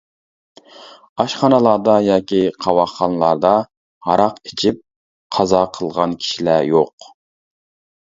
ئاشخانىلاردا 1.23 1.97
ياكى 2.07 2.41
قاۋاقخانىلاردا 2.67 3.53
ھاراق 4.09 4.43
ئىچىپ 4.51 4.83
قازا 5.39 5.65
قىلغان 5.79 6.21
كىشىلەر 6.27 6.71
يوق. 6.77 7.13